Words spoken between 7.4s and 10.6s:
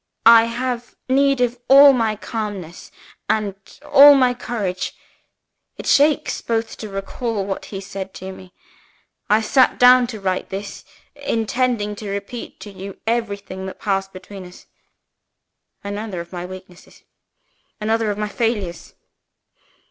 what he said to me. I sat down to write